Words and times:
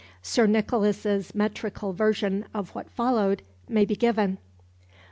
Sir 0.23 0.47
Nicholas's 0.47 1.35
metrical 1.35 1.93
version 1.93 2.45
of 2.55 2.71
what 2.73 2.89
followed 2.89 3.43
may 3.69 3.85
be 3.85 3.95
given. 3.95 4.39